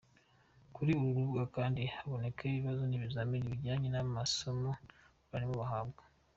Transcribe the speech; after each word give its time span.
Kuri 0.75 0.91
uru 0.97 1.09
rubuga 1.17 1.43
kandi 1.55 1.81
habonekaho 1.95 2.49
ibibazo 2.51 2.81
n’ibizamini 2.85 3.51
bijyanye 3.53 3.87
n’amasomo 3.91 4.71
abarimu 5.25 5.55
bahabwa. 5.61 6.01